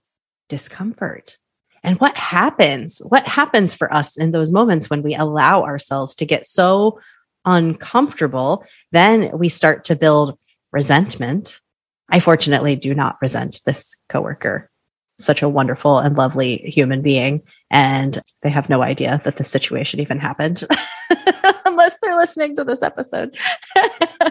discomfort. 0.49 1.37
And 1.83 1.99
what 1.99 2.15
happens? 2.15 2.99
What 2.99 3.25
happens 3.25 3.73
for 3.73 3.91
us 3.93 4.17
in 4.17 4.31
those 4.31 4.51
moments 4.51 4.89
when 4.89 5.01
we 5.01 5.15
allow 5.15 5.63
ourselves 5.63 6.15
to 6.15 6.25
get 6.25 6.45
so 6.45 6.99
uncomfortable? 7.45 8.65
Then 8.91 9.31
we 9.37 9.49
start 9.49 9.83
to 9.85 9.95
build 9.95 10.37
resentment. 10.71 11.59
I 12.09 12.19
fortunately 12.19 12.75
do 12.75 12.93
not 12.93 13.17
resent 13.21 13.61
this 13.65 13.95
coworker. 14.09 14.70
Such 15.23 15.41
a 15.41 15.49
wonderful 15.49 15.99
and 15.99 16.17
lovely 16.17 16.57
human 16.57 17.01
being. 17.01 17.41
And 17.69 18.21
they 18.41 18.49
have 18.49 18.69
no 18.69 18.81
idea 18.81 19.21
that 19.23 19.37
this 19.37 19.49
situation 19.49 19.99
even 19.99 20.19
happened 20.19 20.63
unless 21.65 21.97
they're 22.01 22.15
listening 22.15 22.55
to 22.55 22.63
this 22.63 22.81
episode. 22.81 23.37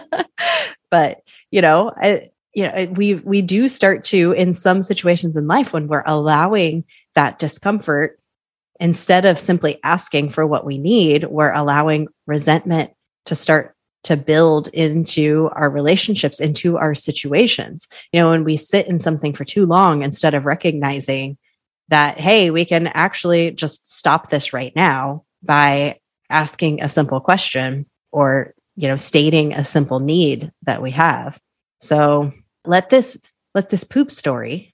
but, 0.91 1.21
you 1.49 1.61
know, 1.61 1.91
I, 1.95 2.29
you 2.53 2.63
know 2.63 2.85
we 2.91 3.15
we 3.15 3.41
do 3.41 3.67
start 3.67 4.03
to 4.05 4.33
in 4.33 4.53
some 4.53 4.81
situations 4.81 5.37
in 5.37 5.47
life 5.47 5.73
when 5.73 5.87
we're 5.87 6.03
allowing 6.05 6.83
that 7.15 7.39
discomfort 7.39 8.19
instead 8.79 9.25
of 9.25 9.39
simply 9.39 9.79
asking 9.83 10.31
for 10.31 10.45
what 10.45 10.65
we 10.65 10.77
need 10.77 11.23
we're 11.25 11.53
allowing 11.53 12.07
resentment 12.27 12.91
to 13.25 13.35
start 13.35 13.75
to 14.03 14.17
build 14.17 14.67
into 14.69 15.49
our 15.53 15.69
relationships 15.69 16.39
into 16.39 16.77
our 16.77 16.95
situations. 16.95 17.87
You 18.11 18.19
know 18.19 18.31
when 18.31 18.43
we 18.43 18.57
sit 18.57 18.87
in 18.87 18.99
something 18.99 19.33
for 19.33 19.45
too 19.45 19.65
long 19.65 20.01
instead 20.01 20.33
of 20.33 20.45
recognizing 20.45 21.37
that 21.89 22.19
hey 22.19 22.51
we 22.51 22.65
can 22.65 22.87
actually 22.87 23.51
just 23.51 23.91
stop 23.91 24.29
this 24.29 24.53
right 24.53 24.73
now 24.75 25.23
by 25.43 25.99
asking 26.29 26.81
a 26.81 26.89
simple 26.89 27.19
question 27.19 27.85
or 28.11 28.53
you 28.75 28.87
know 28.87 28.97
stating 28.97 29.53
a 29.53 29.65
simple 29.65 29.99
need 29.99 30.51
that 30.63 30.81
we 30.81 30.91
have. 30.91 31.39
So 31.79 32.33
let 32.65 32.89
this 32.89 33.17
let 33.53 33.69
this 33.69 33.83
poop 33.83 34.11
story 34.11 34.73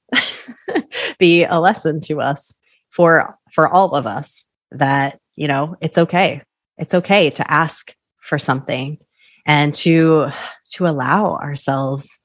be 1.20 1.44
a 1.44 1.60
lesson 1.60 2.00
to 2.02 2.22
us 2.22 2.54
for 2.90 3.38
for 3.52 3.68
all 3.68 3.96
of 3.96 4.08
us 4.08 4.46
that 4.72 5.20
you 5.36 5.48
know 5.48 5.76
it's 5.82 5.98
okay. 5.98 6.42
It's 6.78 6.94
okay 6.94 7.32
to 7.32 7.52
ask 7.52 7.94
for 8.20 8.38
something 8.38 9.00
and 9.48 9.74
to 9.74 10.30
to 10.70 10.88
allow 10.88 11.36
ourselves 11.38 12.20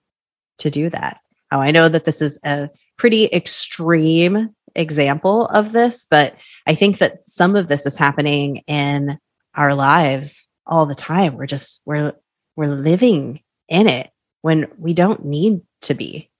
to 0.58 0.70
do 0.70 0.90
that 0.90 1.18
now 1.50 1.60
i 1.60 1.70
know 1.70 1.88
that 1.88 2.04
this 2.04 2.20
is 2.20 2.38
a 2.44 2.68
pretty 2.98 3.26
extreme 3.32 4.50
example 4.74 5.46
of 5.46 5.72
this 5.72 6.06
but 6.10 6.34
i 6.66 6.74
think 6.74 6.98
that 6.98 7.20
some 7.26 7.56
of 7.56 7.68
this 7.68 7.86
is 7.86 7.96
happening 7.96 8.62
in 8.66 9.18
our 9.54 9.74
lives 9.74 10.46
all 10.66 10.86
the 10.86 10.94
time 10.94 11.36
we're 11.36 11.46
just 11.46 11.80
we're 11.86 12.12
we're 12.56 12.74
living 12.74 13.40
in 13.68 13.88
it 13.88 14.10
when 14.42 14.66
we 14.76 14.92
don't 14.92 15.24
need 15.24 15.62
to 15.82 15.94
be. 15.94 16.30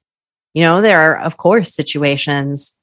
You 0.55 0.63
know, 0.63 0.81
there 0.81 1.01
are, 1.01 1.19
of 1.19 1.37
course, 1.37 1.75
situations 1.75 2.75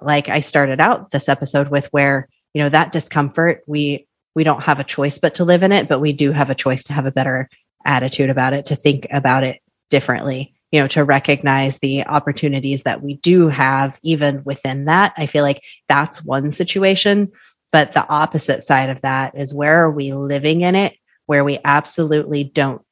like 0.00 0.28
I 0.28 0.40
started 0.40 0.80
out 0.80 1.10
this 1.10 1.28
episode 1.28 1.68
with 1.68 1.86
where, 1.92 2.28
you 2.54 2.62
know, 2.62 2.68
that 2.70 2.92
discomfort, 2.92 3.62
we, 3.66 4.08
we 4.34 4.44
don't 4.44 4.62
have 4.62 4.80
a 4.80 4.84
choice 4.84 5.18
but 5.18 5.34
to 5.36 5.44
live 5.44 5.62
in 5.62 5.72
it, 5.72 5.88
but 5.88 6.00
we 6.00 6.12
do 6.12 6.32
have 6.32 6.50
a 6.50 6.54
choice 6.54 6.84
to 6.84 6.92
have 6.92 7.06
a 7.06 7.12
better 7.12 7.48
attitude 7.84 8.30
about 8.30 8.52
it, 8.52 8.66
to 8.66 8.76
think 8.76 9.06
about 9.10 9.44
it 9.44 9.60
differently, 9.90 10.54
you 10.70 10.80
know, 10.80 10.88
to 10.88 11.04
recognize 11.04 11.78
the 11.78 12.06
opportunities 12.06 12.82
that 12.82 13.02
we 13.02 13.14
do 13.16 13.48
have 13.48 13.98
even 14.02 14.42
within 14.44 14.86
that. 14.86 15.12
I 15.16 15.26
feel 15.26 15.42
like 15.42 15.62
that's 15.88 16.24
one 16.24 16.50
situation. 16.50 17.30
But 17.72 17.92
the 17.92 18.06
opposite 18.08 18.62
side 18.62 18.90
of 18.90 19.00
that 19.00 19.34
is 19.34 19.54
where 19.54 19.82
are 19.82 19.90
we 19.90 20.12
living 20.12 20.60
in 20.60 20.74
it 20.74 20.94
where 21.26 21.44
we 21.44 21.58
absolutely 21.64 22.44
don't 22.44 22.82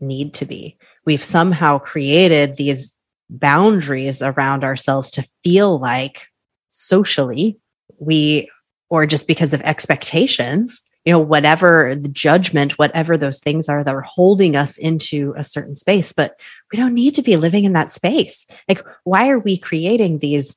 need 0.00 0.34
to 0.34 0.46
be? 0.46 0.78
we've 1.06 1.24
somehow 1.24 1.78
created 1.78 2.56
these 2.56 2.94
boundaries 3.28 4.22
around 4.22 4.64
ourselves 4.64 5.10
to 5.12 5.28
feel 5.44 5.78
like 5.78 6.26
socially 6.68 7.58
we 7.98 8.50
or 8.88 9.06
just 9.06 9.26
because 9.26 9.52
of 9.52 9.60
expectations 9.62 10.82
you 11.10 11.16
know 11.16 11.18
whatever 11.18 11.96
the 11.96 12.08
judgment 12.08 12.78
whatever 12.78 13.18
those 13.18 13.40
things 13.40 13.68
are 13.68 13.82
that 13.82 13.92
are 13.92 14.00
holding 14.00 14.54
us 14.54 14.76
into 14.76 15.34
a 15.36 15.42
certain 15.42 15.74
space 15.74 16.12
but 16.12 16.36
we 16.70 16.76
don't 16.76 16.94
need 16.94 17.16
to 17.16 17.22
be 17.22 17.36
living 17.36 17.64
in 17.64 17.72
that 17.72 17.90
space 17.90 18.46
like 18.68 18.80
why 19.02 19.28
are 19.28 19.40
we 19.40 19.58
creating 19.58 20.20
these 20.20 20.56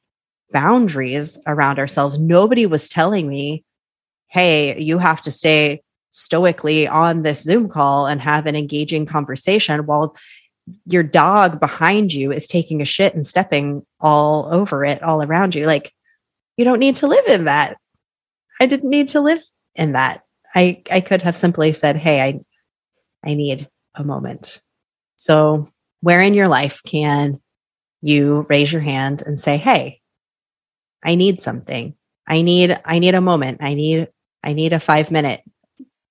boundaries 0.52 1.40
around 1.48 1.80
ourselves 1.80 2.20
nobody 2.20 2.68
was 2.68 2.88
telling 2.88 3.28
me 3.28 3.64
hey 4.28 4.80
you 4.80 5.00
have 5.00 5.22
to 5.22 5.32
stay 5.32 5.82
stoically 6.12 6.88
on 6.88 7.24
this 7.24 7.42
Zoom 7.42 7.68
call 7.68 8.06
and 8.06 8.22
have 8.22 8.46
an 8.46 8.56
engaging 8.56 9.08
conversation 9.08 9.88
while 9.88 10.16
your 10.86 11.02
dog 11.02 11.60
behind 11.60 12.14
you 12.14 12.32
is 12.32 12.48
taking 12.48 12.84
a 12.84 12.86
shit 12.86 13.16
and 13.16 13.26
stepping 13.26 13.84
all 14.00 14.48
over 14.52 14.86
it, 14.86 15.02
all 15.02 15.24
around 15.24 15.56
you. 15.56 15.66
Like, 15.66 15.92
you 16.56 16.66
don't 16.66 16.80
need 16.80 16.98
to 16.98 17.08
live 17.08 17.26
in 17.26 17.46
that. 17.46 17.78
I 18.62 18.68
didn't 18.68 18.92
need 18.92 19.08
to 19.10 19.22
live 19.22 19.42
in 19.76 19.94
that. 19.94 20.23
I, 20.56 20.82
I 20.90 21.02
could 21.02 21.22
have 21.22 21.38
simply 21.38 21.74
said, 21.74 21.98
Hey, 21.98 22.22
I, 22.22 22.40
I 23.26 23.34
need 23.34 23.70
a 23.96 24.04
moment. 24.04 24.62
So, 25.16 25.70
where 26.02 26.22
in 26.22 26.34
your 26.34 26.48
life 26.48 26.82
can 26.86 27.40
you 28.02 28.46
raise 28.50 28.72
your 28.72 28.82
hand 28.82 29.24
and 29.26 29.40
say, 29.40 29.58
Hey, 29.58 30.02
I 31.04 31.16
need 31.16 31.42
something. 31.42 31.96
I 32.28 32.42
need, 32.42 32.80
I 32.86 33.00
need 33.00 33.16
a 33.16 33.22
moment. 33.22 33.62
I 33.62 33.74
need, 33.74 34.08
I 34.44 34.54
need 34.54 34.74
a 34.74 34.80
five 34.80 35.12
minute 35.12 35.42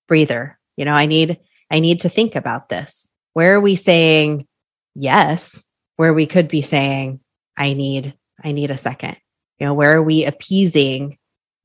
breather. 0.08 0.58
You 0.76 0.84
know, 0.84 0.94
I 0.94 1.06
need, 1.06 1.38
I 1.70 1.80
need 1.80 2.00
to 2.00 2.08
think 2.08 2.34
about 2.34 2.68
this. 2.68 3.08
Where 3.32 3.56
are 3.56 3.60
we 3.60 3.76
saying 3.76 4.46
yes, 4.94 5.64
where 5.96 6.12
we 6.12 6.26
could 6.26 6.48
be 6.48 6.62
saying, 6.62 7.20
I 7.56 7.72
need, 7.72 8.14
I 8.42 8.52
need 8.52 8.70
a 8.70 8.76
second. 8.76 9.16
You 9.58 9.66
know, 9.66 9.74
where 9.74 9.96
are 9.96 10.02
we 10.02 10.24
appeasing 10.24 11.18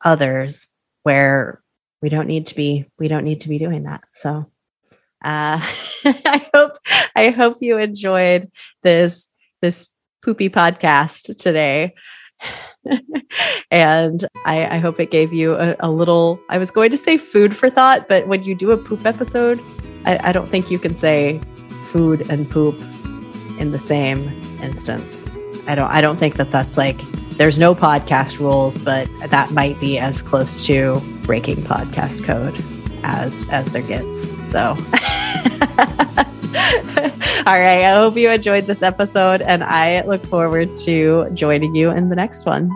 others 0.03 0.67
where 1.03 1.61
we 2.07 2.09
don't 2.09 2.27
need 2.27 2.47
to 2.47 2.55
be 2.55 2.85
we 2.97 3.09
don't 3.09 3.25
need 3.25 3.41
to 3.41 3.49
be 3.49 3.57
doing 3.57 3.83
that. 3.83 4.01
So 4.13 4.49
uh 5.25 5.59
I 6.05 6.49
hope 6.53 6.77
I 7.17 7.31
hope 7.31 7.57
you 7.59 7.77
enjoyed 7.77 8.49
this 8.81 9.27
this 9.61 9.89
poopy 10.23 10.49
podcast 10.49 11.35
today. 11.35 11.95
and 13.71 14.25
I, 14.45 14.75
I, 14.75 14.77
hope 14.77 15.01
it 15.01 15.11
gave 15.11 15.33
you 15.33 15.55
a, 15.55 15.75
a, 15.79 15.89
little, 15.89 16.39
I 16.49 16.57
was 16.59 16.69
going 16.69 16.91
to 16.91 16.97
say 16.97 17.17
food 17.17 17.57
for 17.57 17.69
thought, 17.69 18.07
but 18.07 18.27
when 18.27 18.43
you 18.43 18.55
do 18.55 18.71
a 18.71 18.77
poop 18.77 19.05
episode, 19.05 19.59
I, 20.05 20.29
I 20.29 20.31
don't 20.31 20.47
think 20.47 20.69
you 20.69 20.77
can 20.77 20.95
say 20.95 21.41
food 21.87 22.29
and 22.29 22.49
poop 22.49 22.79
in 23.59 23.71
the 23.71 23.79
same 23.79 24.29
instance. 24.61 25.25
I 25.67 25.73
don't, 25.73 25.89
I 25.89 25.99
don't 25.99 26.17
think 26.17 26.35
that 26.35 26.51
that's 26.51 26.77
like, 26.77 27.01
there's 27.31 27.57
no 27.57 27.73
podcast 27.73 28.39
rules, 28.39 28.77
but 28.77 29.09
that 29.27 29.51
might 29.51 29.77
be 29.79 29.97
as 29.97 30.21
close 30.21 30.63
to 30.67 31.01
breaking 31.27 31.57
podcast 31.57 32.23
code 32.23 32.55
as, 33.03 33.45
as 33.51 33.69
there 33.69 33.83
gets. 33.83 34.27
So. 34.49 34.69
All 37.45 37.53
right. 37.53 37.83
I 37.83 37.93
hope 37.93 38.17
you 38.17 38.29
enjoyed 38.31 38.65
this 38.65 38.81
episode, 38.81 39.41
and 39.41 39.63
I 39.63 40.01
look 40.05 40.25
forward 40.25 40.75
to 40.77 41.29
joining 41.33 41.75
you 41.75 41.91
in 41.91 42.09
the 42.09 42.15
next 42.15 42.45
one. 42.45 42.71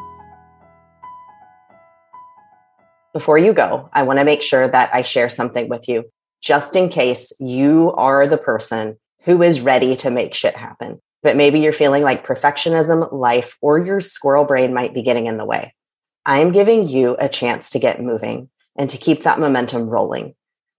Before 3.13 3.37
you 3.37 3.53
go, 3.53 3.89
I 3.91 4.03
want 4.03 4.19
to 4.19 4.25
make 4.25 4.41
sure 4.41 4.67
that 4.67 4.93
I 4.93 5.01
share 5.01 5.29
something 5.29 5.67
with 5.67 5.89
you, 5.89 6.05
just 6.41 6.75
in 6.75 6.89
case 6.89 7.33
you 7.39 7.93
are 7.93 8.27
the 8.27 8.37
person 8.37 8.97
who 9.23 9.41
is 9.41 9.61
ready 9.61 9.95
to 9.97 10.11
make 10.11 10.33
shit 10.33 10.55
happen. 10.55 11.01
But 11.23 11.35
maybe 11.35 11.59
you're 11.59 11.73
feeling 11.73 12.03
like 12.03 12.25
perfectionism, 12.25 13.11
life, 13.11 13.57
or 13.61 13.79
your 13.79 14.01
squirrel 14.01 14.45
brain 14.45 14.73
might 14.73 14.93
be 14.93 15.03
getting 15.03 15.27
in 15.27 15.37
the 15.37 15.45
way. 15.45 15.73
I'm 16.25 16.51
giving 16.51 16.87
you 16.87 17.15
a 17.19 17.27
chance 17.27 17.71
to 17.71 17.79
get 17.79 18.01
moving 18.01 18.49
and 18.75 18.89
to 18.89 18.97
keep 18.97 19.23
that 19.23 19.39
momentum 19.39 19.89
rolling. 19.89 20.35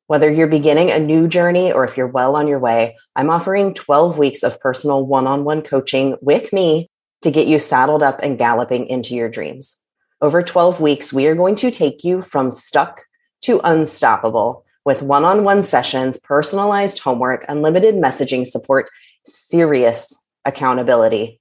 Whether 0.06 0.30
you're 0.30 0.46
beginning 0.46 0.90
a 0.90 0.98
new 0.98 1.26
journey 1.26 1.72
or 1.72 1.84
if 1.84 1.96
you're 1.96 2.06
well 2.06 2.36
on 2.36 2.46
your 2.46 2.58
way, 2.58 2.96
I'm 3.16 3.30
offering 3.30 3.74
12 3.74 4.18
weeks 4.18 4.42
of 4.42 4.60
personal 4.60 5.04
one 5.04 5.26
on 5.26 5.44
one 5.44 5.62
coaching 5.62 6.16
with 6.20 6.52
me 6.52 6.90
to 7.22 7.30
get 7.30 7.48
you 7.48 7.58
saddled 7.58 8.02
up 8.02 8.20
and 8.22 8.38
galloping 8.38 8.86
into 8.86 9.14
your 9.14 9.28
dreams. 9.28 9.80
Over 10.20 10.42
12 10.42 10.80
weeks, 10.80 11.12
we 11.12 11.26
are 11.26 11.34
going 11.34 11.56
to 11.56 11.70
take 11.70 12.04
you 12.04 12.22
from 12.22 12.50
stuck 12.50 13.02
to 13.42 13.60
unstoppable 13.64 14.64
with 14.84 15.02
one 15.02 15.24
on 15.24 15.44
one 15.44 15.62
sessions, 15.62 16.18
personalized 16.20 17.00
homework, 17.00 17.44
unlimited 17.48 17.96
messaging 17.96 18.46
support, 18.46 18.90
serious 19.24 20.24
accountability, 20.44 21.40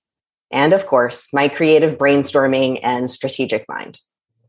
and 0.52 0.74
of 0.74 0.86
course, 0.86 1.28
my 1.34 1.48
creative 1.48 1.98
brainstorming 1.98 2.80
and 2.84 3.10
strategic 3.10 3.68
mind. 3.68 4.00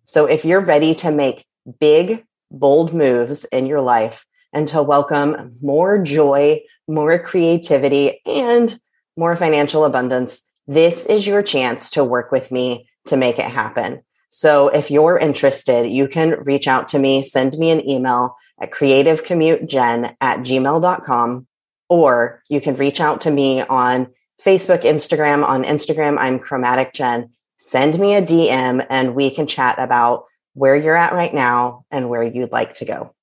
So 0.04 0.26
if 0.26 0.44
you're 0.44 0.60
ready 0.60 0.94
to 0.96 1.10
make 1.10 1.46
big, 1.80 2.24
bold 2.50 2.92
moves 2.92 3.44
in 3.46 3.66
your 3.66 3.80
life 3.80 4.26
and 4.52 4.68
to 4.68 4.82
welcome 4.82 5.54
more 5.62 5.98
joy, 5.98 6.60
more 6.88 7.18
creativity, 7.18 8.20
and 8.26 8.78
more 9.16 9.36
financial 9.36 9.84
abundance, 9.84 10.42
this 10.66 11.06
is 11.06 11.26
your 11.26 11.42
chance 11.42 11.90
to 11.90 12.04
work 12.04 12.32
with 12.32 12.52
me 12.52 12.88
to 13.06 13.16
make 13.16 13.38
it 13.38 13.46
happen. 13.46 14.02
So 14.30 14.68
if 14.68 14.90
you're 14.90 15.18
interested, 15.18 15.90
you 15.90 16.08
can 16.08 16.30
reach 16.44 16.66
out 16.66 16.88
to 16.88 16.98
me, 16.98 17.22
send 17.22 17.56
me 17.58 17.70
an 17.70 17.88
email 17.88 18.36
at 18.60 18.70
creativecommutejen 18.70 20.14
at 20.20 20.38
gmail.com, 20.40 21.46
or 21.88 22.42
you 22.48 22.60
can 22.60 22.76
reach 22.76 23.00
out 23.00 23.20
to 23.22 23.30
me 23.30 23.60
on 23.62 24.08
Facebook, 24.44 24.82
Instagram. 24.82 25.44
On 25.44 25.62
Instagram, 25.62 26.16
I'm 26.18 26.38
Chromatic 26.38 26.92
Jen. 26.92 27.30
Send 27.58 27.98
me 27.98 28.14
a 28.14 28.22
DM 28.22 28.84
and 28.90 29.14
we 29.14 29.30
can 29.30 29.46
chat 29.46 29.78
about 29.78 30.24
where 30.54 30.74
you're 30.74 30.96
at 30.96 31.12
right 31.12 31.32
now 31.32 31.84
and 31.90 32.08
where 32.08 32.22
you'd 32.22 32.52
like 32.52 32.74
to 32.74 32.84
go. 32.84 33.14